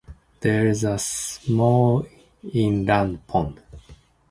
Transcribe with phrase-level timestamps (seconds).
[0.39, 2.03] There is a small
[2.41, 3.61] inland pond.